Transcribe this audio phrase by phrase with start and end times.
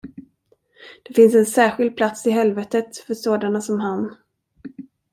[1.03, 4.15] Det finns en särskild plats i helvetet för sådana som han.